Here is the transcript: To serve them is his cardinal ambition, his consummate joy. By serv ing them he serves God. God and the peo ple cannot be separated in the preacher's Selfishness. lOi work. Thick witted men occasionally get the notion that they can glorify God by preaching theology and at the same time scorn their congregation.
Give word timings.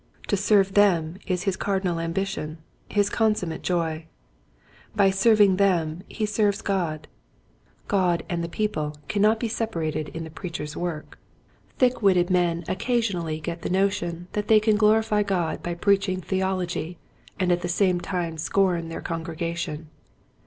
To 0.29 0.35
serve 0.35 0.73
them 0.73 1.19
is 1.27 1.43
his 1.43 1.55
cardinal 1.55 1.99
ambition, 1.99 2.57
his 2.89 3.07
consummate 3.07 3.61
joy. 3.61 4.07
By 4.95 5.11
serv 5.11 5.39
ing 5.41 5.57
them 5.57 6.01
he 6.07 6.25
serves 6.25 6.63
God. 6.63 7.07
God 7.87 8.23
and 8.27 8.43
the 8.43 8.49
peo 8.49 8.67
ple 8.69 8.97
cannot 9.07 9.39
be 9.39 9.47
separated 9.47 10.09
in 10.09 10.23
the 10.23 10.31
preacher's 10.31 10.71
Selfishness. 10.71 10.75
lOi 10.77 10.81
work. 10.81 11.19
Thick 11.77 12.01
witted 12.01 12.31
men 12.31 12.63
occasionally 12.67 13.39
get 13.39 13.61
the 13.61 13.69
notion 13.69 14.25
that 14.31 14.47
they 14.47 14.59
can 14.59 14.75
glorify 14.75 15.21
God 15.21 15.61
by 15.61 15.75
preaching 15.75 16.19
theology 16.19 16.97
and 17.39 17.51
at 17.51 17.61
the 17.61 17.69
same 17.69 17.99
time 18.01 18.39
scorn 18.39 18.89
their 18.89 19.01
congregation. 19.01 19.91